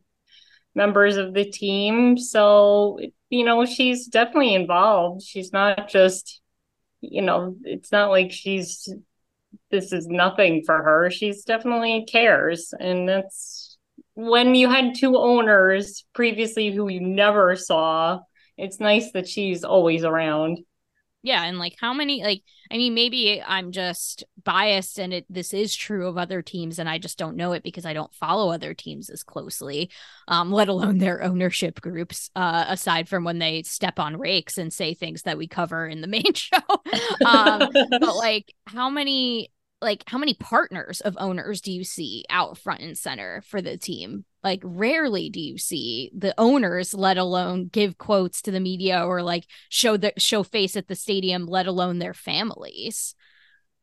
members 0.74 1.16
of 1.16 1.34
the 1.34 1.44
team. 1.44 2.18
So, 2.18 2.98
you 3.30 3.44
know, 3.44 3.64
she's 3.64 4.06
definitely 4.06 4.54
involved. 4.54 5.22
She's 5.22 5.52
not 5.52 5.88
just, 5.88 6.40
you 7.00 7.22
know, 7.22 7.56
it's 7.62 7.92
not 7.92 8.10
like 8.10 8.32
she's 8.32 8.88
this 9.70 9.92
is 9.92 10.06
nothing 10.06 10.62
for 10.64 10.82
her. 10.82 11.10
She's 11.10 11.44
definitely 11.44 12.06
cares. 12.10 12.72
And 12.78 13.08
that's 13.08 13.76
when 14.14 14.54
you 14.54 14.70
had 14.70 14.94
two 14.94 15.16
owners 15.16 16.04
previously 16.14 16.72
who 16.72 16.88
you 16.88 17.00
never 17.00 17.56
saw, 17.56 18.20
it's 18.56 18.80
nice 18.80 19.12
that 19.12 19.28
she's 19.28 19.64
always 19.64 20.04
around. 20.04 20.60
Yeah 21.24 21.42
and 21.44 21.58
like 21.58 21.74
how 21.80 21.92
many 21.92 22.22
like 22.22 22.42
i 22.70 22.76
mean 22.76 22.94
maybe 22.94 23.42
i'm 23.44 23.72
just 23.72 24.22
biased 24.44 24.98
and 24.98 25.12
it 25.12 25.24
this 25.28 25.52
is 25.52 25.74
true 25.74 26.06
of 26.06 26.18
other 26.18 26.42
teams 26.42 26.78
and 26.78 26.88
i 26.88 26.98
just 26.98 27.18
don't 27.18 27.36
know 27.36 27.52
it 27.52 27.62
because 27.64 27.86
i 27.86 27.94
don't 27.94 28.14
follow 28.14 28.52
other 28.52 28.74
teams 28.74 29.08
as 29.08 29.22
closely 29.22 29.90
um 30.28 30.52
let 30.52 30.68
alone 30.68 30.98
their 30.98 31.22
ownership 31.22 31.80
groups 31.80 32.30
uh 32.36 32.66
aside 32.68 33.08
from 33.08 33.24
when 33.24 33.38
they 33.38 33.62
step 33.62 33.98
on 33.98 34.18
rakes 34.18 34.58
and 34.58 34.72
say 34.72 34.92
things 34.92 35.22
that 35.22 35.38
we 35.38 35.48
cover 35.48 35.86
in 35.86 36.00
the 36.02 36.06
main 36.06 36.22
show. 36.34 36.58
Um 37.24 37.70
but 37.72 38.16
like 38.16 38.54
how 38.66 38.90
many 38.90 39.50
like 39.84 40.02
how 40.06 40.18
many 40.18 40.34
partners 40.34 41.00
of 41.02 41.16
owners 41.20 41.60
do 41.60 41.70
you 41.70 41.84
see 41.84 42.24
out 42.30 42.58
front 42.58 42.80
and 42.80 42.98
center 42.98 43.42
for 43.46 43.60
the 43.60 43.76
team 43.76 44.24
like 44.42 44.60
rarely 44.64 45.28
do 45.30 45.38
you 45.38 45.58
see 45.58 46.10
the 46.16 46.34
owners 46.38 46.94
let 46.94 47.18
alone 47.18 47.68
give 47.68 47.98
quotes 47.98 48.42
to 48.42 48.50
the 48.50 48.58
media 48.58 49.06
or 49.06 49.22
like 49.22 49.44
show 49.68 49.96
the 49.96 50.12
show 50.18 50.42
face 50.42 50.74
at 50.76 50.88
the 50.88 50.96
stadium 50.96 51.46
let 51.46 51.66
alone 51.66 51.98
their 51.98 52.14
families 52.14 53.14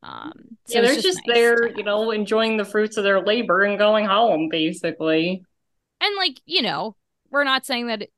um 0.03 0.31
so 0.65 0.79
yeah, 0.79 0.87
they're 0.87 0.99
just, 0.99 1.19
nice 1.27 1.35
there, 1.35 1.67
you 1.67 1.83
know, 1.83 2.09
enjoying 2.09 2.57
the 2.57 2.65
fruits 2.65 2.97
of 2.97 3.03
their 3.03 3.21
labor 3.21 3.61
and 3.61 3.77
going 3.77 4.05
home, 4.05 4.49
basically. 4.49 5.43
and 6.01 6.15
like 6.15 6.41
you 6.45 6.63
know 6.63 6.95
we're 7.29 7.43
not 7.43 7.65
saying 7.65 7.85
that 7.85 8.01
it, 8.01 8.11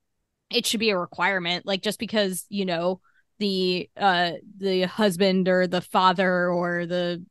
it 0.50 0.66
should 0.66 0.80
be 0.80 0.92
a 0.92 0.98
requirement 0.98 1.66
like 1.66 1.82
just 1.82 2.00
because 2.00 2.46
you 2.48 2.66
know 2.66 3.02
the 3.40 3.90
uh 3.98 4.32
the 4.58 4.84
husband 4.84 5.50
or 5.50 5.68
the 5.68 5.82
father 5.82 6.50
or 6.50 6.86
the 6.86 7.24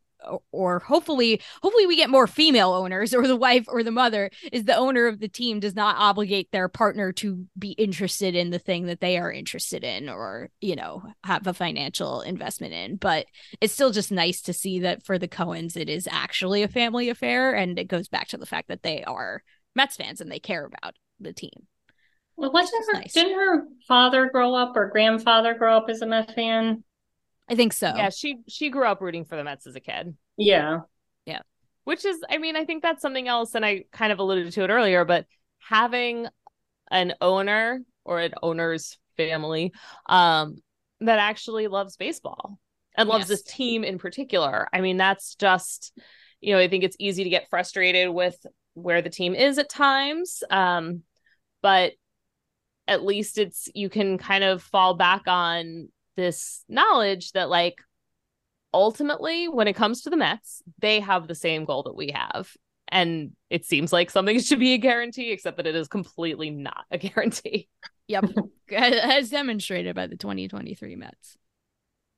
or 0.51 0.79
hopefully 0.81 1.41
hopefully 1.63 1.87
we 1.87 1.97
get 1.97 2.11
more 2.11 2.27
female 2.27 2.73
owners 2.73 3.15
or 3.15 3.27
the 3.27 3.37
wife 3.37 3.65
or 3.69 3.83
the 3.83 3.91
mother 3.91 4.31
is 4.53 4.65
the 4.65 4.77
owner 4.77 5.07
of 5.07 5.21
the 5.21 5.29
team 5.29 5.61
does 5.61 5.75
not 5.75 5.97
obligate 5.99 6.51
their 6.53 6.69
partner 6.69 7.13
to 7.13 7.47
be 7.59 7.73
interested 7.73 8.35
in 8.35 8.51
the 8.51 8.59
thing 8.59 8.87
that 8.87 9.01
they 9.01 9.19
are 9.19 9.33
interested 9.33 9.85
in 9.85 10.09
or 10.09 10.49
you 10.61 10.77
know 10.77 11.03
have 11.25 11.47
a 11.47 11.55
financial 11.55 12.21
investment 12.21 12.73
in 12.73 12.97
but 12.97 13.27
it's 13.61 13.73
still 13.73 13.91
just 13.91 14.13
nice 14.13 14.41
to 14.41 14.53
see 14.53 14.81
that 14.81 15.05
for 15.05 15.19
the 15.19 15.29
Cohens 15.29 15.77
it 15.77 15.89
is 15.89 16.09
actually 16.11 16.63
a 16.63 16.69
family 16.69 17.09
affair 17.09 17.55
and 17.55 17.79
it 17.79 17.89
goes 17.89 18.09
back 18.09 18.29
to 18.29 18.37
the 18.37 18.47
fact 18.47 18.69
that 18.69 18.83
they 18.83 19.03
are 19.05 19.43
Mets 19.75 19.97
fans 19.97 20.21
and 20.21 20.31
they 20.31 20.39
care 20.39 20.65
about 20.65 20.95
the 21.21 21.33
team. 21.33 21.67
Well, 22.37 22.53
wasn't 22.53 22.85
her, 22.87 22.93
nice. 22.95 23.13
didn't 23.13 23.35
her 23.35 23.65
father 23.87 24.29
grow 24.31 24.55
up 24.55 24.77
or 24.77 24.89
grandfather 24.89 25.55
grow 25.55 25.77
up 25.77 25.89
as 25.89 26.03
a 26.03 26.07
mets 26.07 26.33
fan? 26.33 26.83
I 27.49 27.55
think 27.55 27.73
so. 27.73 27.93
Yeah, 27.97 28.11
she 28.11 28.39
she 28.49 28.71
grew 28.71 28.87
up 28.87 29.01
rooting 29.01 29.25
for 29.25 29.37
the 29.37 29.45
Mets 29.45 29.67
as 29.67 29.77
a 29.77 29.81
kid. 29.81 30.17
Yeah. 30.37 30.81
Yeah. 31.27 31.41
Which 31.85 32.05
is 32.05 32.19
i 32.31 32.39
mean 32.39 32.55
i 32.55 32.65
think 32.65 32.81
that's 32.83 33.03
something 33.03 33.27
else 33.27 33.57
and 33.57 33.65
i 33.67 33.85
kind 33.93 34.13
of 34.13 34.21
alluded 34.21 34.53
to 34.53 34.63
it 34.63 34.71
earlier 34.71 35.05
but 35.05 35.27
having 35.59 36.29
an 36.93 37.15
owner 37.21 37.81
or 38.05 38.21
an 38.21 38.33
owner's 38.41 38.99
family 39.17 39.73
um 40.09 40.59
that 41.01 41.19
actually 41.19 41.67
loves 41.67 41.97
baseball 41.97 42.59
and 42.97 43.09
loves 43.09 43.23
Yes. 43.23 43.29
this 43.31 43.43
team 43.43 43.83
in 43.83 43.99
particular 43.99 44.69
i 44.73 44.81
mean 44.81 44.97
that's 44.97 45.35
just 45.35 45.93
you 46.41 46.53
know 46.55 46.61
i 46.61 46.69
think 46.69 46.85
it's 46.85 46.97
easy 47.01 47.25
to 47.25 47.31
get 47.31 47.49
frustrated 47.51 48.11
with 48.11 48.37
where 48.75 49.03
the 49.03 49.11
team 49.11 49.35
is 49.35 49.59
at 49.59 49.69
times 49.69 50.45
um 50.51 51.03
but 51.63 51.95
at 52.87 53.03
least 53.05 53.39
it's 53.39 53.69
you 53.75 53.89
can 53.89 54.19
kind 54.19 54.45
of 54.45 54.63
fall 54.63 54.95
back 54.95 55.23
on 55.27 55.89
this 56.17 56.65
knowledge 56.69 57.33
that 57.33 57.49
like 57.49 57.81
ultimately, 58.75 59.49
when 59.49 59.69
it 59.69 59.77
comes 59.77 60.03
to 60.03 60.11
the 60.11 60.17
Mets, 60.17 60.63
they 60.79 61.01
have 61.01 61.27
the 61.27 61.35
same 61.35 61.65
goal 61.65 61.85
that 61.85 61.97
we 61.97 62.11
have. 62.15 62.55
And 62.89 63.33
it 63.51 63.65
seems 63.65 63.93
like 63.93 64.11
something 64.11 64.39
should 64.41 64.59
be 64.59 64.75
a 64.75 64.79
guarantee, 64.79 65.31
except 65.31 65.57
that 65.57 65.67
it 65.67 65.75
is 65.75 65.89
completely 65.89 66.51
not 66.51 66.85
a 66.91 66.99
guarantee. 66.99 67.69
Yep. 68.09 68.31
As 68.73 69.31
demonstrated 69.31 69.95
by 69.95 70.07
the 70.07 70.17
2023 70.17 70.97
Mets. 70.97 71.37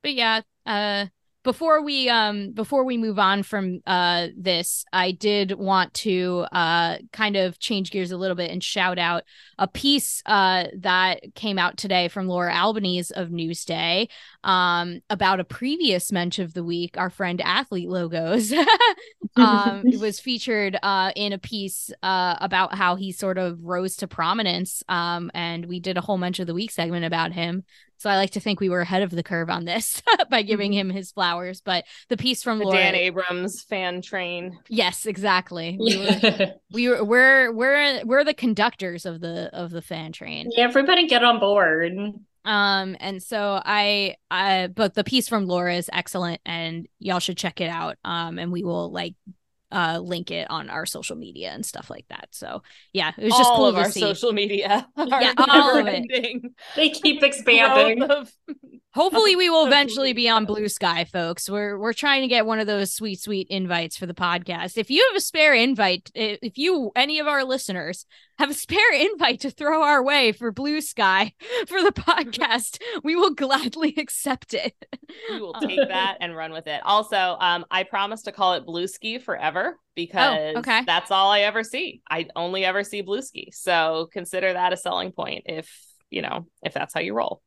But 0.02 0.14
yeah, 0.14 0.42
uh 0.66 1.06
before 1.44 1.82
we 1.82 2.08
um 2.08 2.50
before 2.52 2.84
we 2.84 2.96
move 2.96 3.18
on 3.18 3.42
from 3.42 3.80
uh 3.86 4.28
this, 4.36 4.84
I 4.92 5.12
did 5.12 5.52
want 5.52 5.94
to 5.94 6.46
uh 6.50 6.96
kind 7.12 7.36
of 7.36 7.58
change 7.58 7.90
gears 7.90 8.10
a 8.10 8.16
little 8.16 8.34
bit 8.34 8.50
and 8.50 8.64
shout 8.64 8.98
out 8.98 9.22
a 9.58 9.68
piece 9.68 10.22
uh 10.26 10.64
that 10.78 11.20
came 11.34 11.58
out 11.58 11.76
today 11.76 12.08
from 12.08 12.26
Laura 12.26 12.52
Albanese 12.52 13.14
of 13.14 13.28
Newsday 13.28 14.08
um 14.42 15.00
about 15.10 15.38
a 15.38 15.44
previous 15.44 16.10
mensch 16.10 16.38
of 16.38 16.54
the 16.54 16.64
week, 16.64 16.96
our 16.98 17.10
friend 17.10 17.40
athlete 17.42 17.88
logos. 17.88 18.52
um 19.36 19.84
it 19.86 20.00
was 20.00 20.18
featured 20.28 20.78
uh 20.82 21.12
in 21.14 21.32
a 21.32 21.38
piece 21.38 21.90
uh 22.02 22.36
about 22.40 22.74
how 22.74 22.96
he 22.96 23.12
sort 23.12 23.36
of 23.36 23.62
rose 23.62 23.96
to 23.96 24.08
prominence 24.08 24.82
um 24.88 25.30
and 25.34 25.66
we 25.66 25.78
did 25.78 25.98
a 25.98 26.00
whole 26.00 26.18
mensch 26.18 26.40
of 26.40 26.46
the 26.46 26.54
week 26.54 26.70
segment 26.70 27.04
about 27.04 27.32
him 27.32 27.64
so 27.98 28.10
i 28.10 28.16
like 28.16 28.30
to 28.30 28.40
think 28.40 28.60
we 28.60 28.68
were 28.68 28.80
ahead 28.82 29.02
of 29.02 29.10
the 29.10 29.22
curve 29.22 29.48
on 29.50 29.64
this 29.64 30.02
by 30.30 30.42
giving 30.42 30.72
him 30.72 30.90
his 30.90 31.12
flowers 31.12 31.60
but 31.60 31.84
the 32.08 32.16
piece 32.16 32.42
from 32.42 32.58
The 32.58 32.64
Laura 32.64 32.78
Dan 32.78 32.94
Abrams 32.94 33.62
fan 33.62 34.02
train. 34.02 34.58
yes 34.68 35.06
exactly 35.06 35.76
We 35.80 35.96
were, 35.98 36.54
we 36.72 36.88
were 36.88 37.04
we're 37.04 37.52
we're 37.52 38.04
we're 38.04 38.24
the 38.24 38.34
conductors 38.34 39.06
of 39.06 39.20
the 39.20 39.50
of 39.52 39.70
the 39.70 39.82
fan 39.82 40.12
train 40.12 40.50
Yeah, 40.56 40.64
everybody 40.64 41.06
get 41.06 41.22
on 41.24 41.40
board. 41.40 41.92
um 42.44 42.96
and 43.00 43.22
so 43.22 43.60
i 43.64 44.16
i 44.30 44.66
but 44.66 44.94
the 44.94 45.04
piece 45.04 45.28
from 45.28 45.46
laura 45.46 45.74
is 45.76 45.88
excellent 45.92 46.40
and 46.44 46.86
y'all 46.98 47.18
should 47.20 47.38
check 47.38 47.60
it 47.60 47.68
out 47.70 47.96
um 48.04 48.38
and 48.38 48.52
we 48.52 48.62
will 48.62 48.90
like 48.90 49.14
uh 49.73 49.99
link 50.02 50.30
it 50.30 50.50
on 50.50 50.71
our 50.71 50.87
social 50.87 51.16
media 51.16 51.50
and 51.50 51.64
stuff 51.64 51.90
like 51.90 52.06
that. 52.09 52.28
So 52.33 52.62
yeah, 52.92 53.12
it 53.16 53.25
was 53.25 53.33
just 53.35 53.50
all 53.50 53.56
cool 53.56 53.66
of 53.66 53.75
to 53.76 53.80
our 53.83 53.90
see. 53.90 54.00
social 54.00 54.33
media. 54.33 54.87
Yeah, 54.97 55.33
all 55.38 55.78
of 55.78 55.87
it. 55.88 56.04
They 56.76 56.90
keep 56.90 57.23
expanding. 57.23 58.02
of- 58.02 58.30
Hopefully, 58.94 59.34
we 59.36 59.50
will 59.50 59.66
eventually 59.66 60.12
be 60.12 60.28
on. 60.28 60.44
Blue 60.44 60.68
Sky, 60.68 61.04
folks. 61.04 61.48
We're 61.48 61.78
we're 61.78 61.92
trying 61.92 62.22
to 62.22 62.28
get 62.28 62.46
one 62.46 62.58
of 62.60 62.66
those 62.66 62.92
sweet, 62.92 63.20
sweet 63.20 63.48
invites 63.48 63.96
for 63.96 64.06
the 64.06 64.14
podcast. 64.14 64.76
If 64.78 64.90
you 64.90 65.04
have 65.10 65.16
a 65.16 65.20
spare 65.20 65.54
invite, 65.54 66.10
if 66.14 66.58
you 66.58 66.92
any 66.94 67.18
of 67.18 67.26
our 67.26 67.44
listeners 67.44 68.06
have 68.38 68.50
a 68.50 68.54
spare 68.54 68.92
invite 68.94 69.40
to 69.40 69.50
throw 69.50 69.82
our 69.82 70.02
way 70.02 70.32
for 70.32 70.52
Blue 70.52 70.80
Sky 70.80 71.32
for 71.66 71.82
the 71.82 71.92
podcast, 71.92 72.80
we 73.02 73.16
will 73.16 73.34
gladly 73.34 73.94
accept 73.96 74.54
it. 74.54 74.74
we 75.30 75.40
will 75.40 75.54
take 75.54 75.80
that 75.88 76.18
and 76.20 76.36
run 76.36 76.52
with 76.52 76.66
it. 76.66 76.80
Also, 76.84 77.36
um, 77.40 77.64
I 77.70 77.82
promise 77.84 78.22
to 78.22 78.32
call 78.32 78.54
it 78.54 78.66
Blue 78.66 78.86
Ski 78.86 79.18
forever 79.18 79.78
because 79.94 80.52
Oh, 80.54 80.58
okay. 80.58 80.82
that's 80.86 81.10
all 81.10 81.30
I 81.30 81.40
ever 81.40 81.62
see. 81.64 82.02
I 82.10 82.26
only 82.36 82.64
ever 82.64 82.84
see 82.84 83.00
Blue 83.00 83.22
Ski. 83.22 83.50
So 83.52 84.08
consider 84.12 84.52
that 84.52 84.72
a 84.72 84.76
selling 84.76 85.12
point 85.12 85.44
if 85.46 85.70
you 86.10 86.22
know 86.22 86.46
if 86.62 86.74
that's 86.74 86.92
how 86.94 87.00
you 87.00 87.14
roll. 87.14 87.40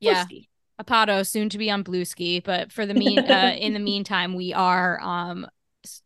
Blue 0.00 0.10
Yeah. 0.10 0.24
Ski. 0.24 0.48
Apato 0.80 1.26
soon 1.26 1.48
to 1.48 1.58
be 1.58 1.70
on 1.70 1.82
Blue 1.82 2.04
Ski, 2.04 2.40
but 2.40 2.72
for 2.72 2.86
the 2.86 2.94
mean 2.94 3.18
uh, 3.30 3.54
in 3.58 3.72
the 3.72 3.80
meantime, 3.80 4.34
we 4.34 4.52
are 4.52 5.00
um 5.02 5.46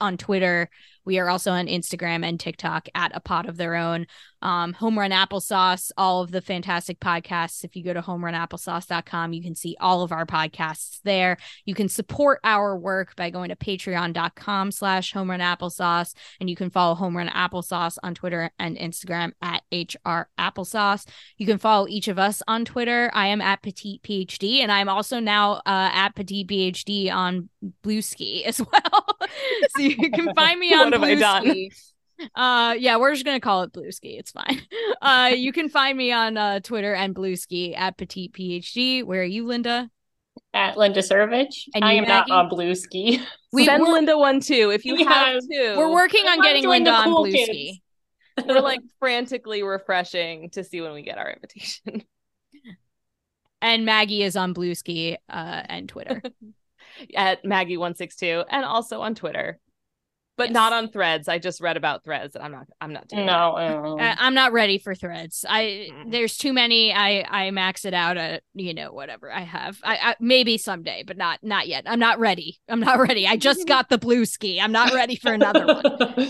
on 0.01 0.17
Twitter. 0.17 0.71
We 1.05 1.19
are 1.19 1.29
also 1.29 1.51
on 1.53 1.67
Instagram 1.67 2.25
and 2.25 2.39
TikTok 2.39 2.89
at 2.95 3.13
a 3.15 3.21
pod 3.21 3.49
of 3.49 3.57
their 3.57 3.75
own. 3.75 4.07
Um, 4.43 4.73
Home 4.75 4.99
Run 4.99 5.13
Applesauce, 5.13 5.93
all 5.97 6.23
of 6.23 6.33
the 6.33 6.41
fantastic 6.41 6.99
podcasts. 6.99 7.65
If 7.65 7.77
you 7.77 7.85
go 7.85 7.93
to 7.93 8.03
homerunapplesauce.com, 8.03 9.33
you 9.33 9.43
can 9.43 9.55
see 9.55 9.77
all 9.81 10.03
of 10.03 10.11
our 10.11 10.27
podcasts 10.27 11.01
there. 11.05 11.37
You 11.65 11.75
can 11.75 11.89
support 11.89 12.41
our 12.43 12.77
work 12.77 13.15
by 13.15 13.31
going 13.31 13.51
to 13.51 13.57
patreon.com 13.57 14.73
slash 14.73 15.13
home 15.13 15.31
run 15.31 15.41
applesauce. 15.41 16.15
And 16.41 16.51
you 16.51 16.57
can 16.57 16.71
follow 16.71 16.95
Home 16.95 17.17
Run 17.17 17.29
Applesauce 17.29 17.99
on 18.03 18.15
Twitter 18.15 18.51
and 18.59 18.77
Instagram 18.77 19.33
at 19.41 19.63
HR 19.73 20.29
Applesauce. 20.39 21.07
You 21.37 21.47
can 21.47 21.59
follow 21.59 21.87
each 21.89 22.09
of 22.09 22.19
us 22.19 22.43
on 22.49 22.65
Twitter. 22.65 23.11
I 23.15 23.29
am 23.29 23.41
at 23.41 23.63
Petite 23.63 24.03
PhD, 24.03 24.61
and 24.61 24.73
I'm 24.73 24.89
also 24.89 25.21
now 25.21 25.55
uh, 25.67 25.91
at 25.93 26.11
Petite 26.11 26.49
PhD 26.49 27.13
on 27.13 27.49
Blue 27.83 28.03
Ski 28.03 28.45
as 28.45 28.61
well. 28.73 29.19
so 29.77 29.83
you 29.83 30.11
can 30.11 30.35
find 30.35 30.59
me 30.59 30.75
on 30.75 30.92
What 31.01 31.09
have 31.09 31.19
I 31.19 31.21
done? 31.21 31.69
Uh, 32.37 32.75
yeah, 32.79 32.99
we're 32.99 33.13
just 33.13 33.25
gonna 33.25 33.41
call 33.41 33.63
it 33.63 33.73
Blue 33.73 33.91
Ski. 33.91 34.17
It's 34.19 34.31
fine. 34.31 34.61
Uh, 35.03 35.33
you 35.35 35.53
can 35.53 35.69
find 35.69 35.99
me 35.99 36.13
on 36.13 36.37
uh, 36.37 36.61
Twitter 36.61 36.95
and 36.95 37.13
Blue 37.13 37.35
Ski 37.35 37.75
at 37.75 37.97
Petite 37.99 38.33
PhD. 38.33 39.03
Where 39.03 39.23
are 39.23 39.25
you, 39.25 39.45
Linda? 39.45 39.91
At 40.55 40.77
Linda 40.77 41.01
Surovich. 41.01 41.65
And 41.75 41.85
I 41.85 41.95
you, 41.95 42.03
am 42.03 42.05
not 42.07 42.29
Maggie? 42.29 42.31
on 42.31 42.49
Blue 42.49 42.77
Ski. 42.77 43.21
We- 43.53 43.65
Send 43.65 43.83
we're- 43.83 43.95
Linda 43.95 44.17
one 44.17 44.39
too 44.39 44.71
if 44.73 44.85
you 44.85 44.97
have 45.05 45.35
Yes. 45.35 45.47
to. 45.51 45.75
We're 45.77 45.91
working 45.93 46.25
on 46.29 46.37
wanna 46.39 46.49
getting 46.49 46.69
Linda 46.69 46.93
the 46.93 46.97
on 46.97 47.05
cool 47.07 47.23
Blue 47.25 47.33
kids. 47.33 47.49
Ski. 47.51 47.83
We're 48.47 48.61
like 48.61 48.81
frantically 49.01 49.65
refreshing 49.65 50.51
to 50.51 50.63
see 50.63 50.81
when 50.81 50.93
we 50.93 51.03
get 51.03 51.19
our 51.19 51.31
invitation. 51.33 52.05
And 53.61 53.85
Maggie 53.85 54.23
is 54.25 54.37
on 54.37 54.53
Blue 54.55 54.75
Ski 54.75 55.17
uh, 55.29 55.63
and 55.69 55.89
Twitter. 55.89 56.21
At 57.17 57.45
Maggie162 57.45 58.45
and 58.51 58.65
also 58.65 59.01
on 59.03 59.15
Twitter. 59.15 59.59
But 60.39 60.49
Yes. 60.49 60.55
not 60.55 60.73
on 60.73 60.89
threads. 60.89 61.29
I 61.29 61.39
just 61.39 61.61
read 61.61 61.77
about 61.77 62.05
threads 62.05 62.35
and 62.35 62.43
I'm 62.43 62.53
not 62.53 62.67
I'm 62.81 62.93
not 62.95 63.07
doing 63.07 63.27
no. 63.27 63.55
I- 64.01 64.17
I'm 64.19 64.33
not 64.35 64.53
ready 64.53 64.79
for 64.79 64.95
threads. 64.95 65.45
I 65.49 65.91
there's 66.07 66.37
too 66.39 66.53
many. 66.55 66.93
I 66.93 67.25
I 67.29 67.51
max 67.51 67.85
it 67.85 67.93
out 67.93 68.17
at 68.17 68.43
you 68.55 68.73
know 68.73 68.93
whatever 68.93 69.31
I 69.31 69.43
have. 69.43 69.79
I, 69.85 69.97
I 70.03 70.17
maybe 70.21 70.57
someday, 70.57 71.05
but 71.07 71.19
not 71.19 71.41
not 71.43 71.69
yet. 71.69 71.85
I'm 71.87 71.99
not 71.99 72.19
ready. 72.19 72.59
I'm 72.69 72.81
not 72.81 72.99
ready. 73.09 73.27
I 73.27 73.37
just 73.37 73.69
got 73.69 73.91
the 73.91 73.99
blue 73.99 74.25
ski. 74.25 74.59
I'm 74.59 74.73
not 74.73 74.95
ready 74.95 75.17
for 75.17 75.33
another 75.33 75.67
one. 75.67 75.83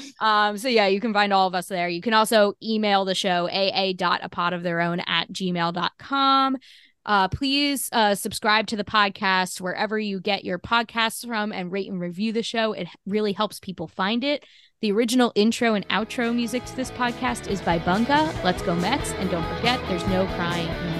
Um, 0.20 0.56
so 0.58 0.68
yeah, 0.68 0.86
you 0.86 1.00
can 1.00 1.12
find 1.12 1.32
all 1.32 1.46
of 1.48 1.54
us 1.54 1.66
there. 1.66 1.88
You 1.88 2.00
can 2.00 2.14
also 2.14 2.54
email 2.62 3.04
the 3.04 3.14
show 3.14 3.48
aa.apodoftheirown 3.50 5.02
at 5.06 5.32
gmail.com. 5.32 6.56
Uh, 7.04 7.28
please 7.28 7.88
uh, 7.92 8.14
subscribe 8.14 8.66
to 8.68 8.76
the 8.76 8.84
podcast 8.84 9.60
wherever 9.60 9.98
you 9.98 10.20
get 10.20 10.44
your 10.44 10.58
podcasts 10.58 11.26
from 11.26 11.52
and 11.52 11.72
rate 11.72 11.90
and 11.90 12.00
review 12.00 12.32
the 12.32 12.42
show. 12.42 12.72
It 12.72 12.88
really 13.06 13.32
helps 13.32 13.58
people 13.58 13.88
find 13.88 14.22
it. 14.22 14.44
The 14.80 14.92
original 14.92 15.32
intro 15.34 15.74
and 15.74 15.88
outro 15.88 16.34
music 16.34 16.64
to 16.66 16.76
this 16.76 16.90
podcast 16.92 17.48
is 17.48 17.60
by 17.60 17.78
Bunga. 17.78 18.42
Let's 18.44 18.62
go 18.62 18.74
Mets. 18.74 19.12
And 19.12 19.30
don't 19.30 19.56
forget, 19.56 19.80
there's 19.88 20.06
no 20.08 20.26
crying 20.34 20.68
in 20.68 20.91